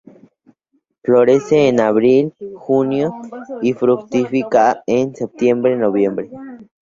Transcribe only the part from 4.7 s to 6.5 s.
en Septiembre-noviembre.